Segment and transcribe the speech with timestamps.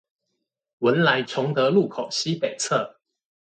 [0.79, 2.95] 文萊崇德路口西北側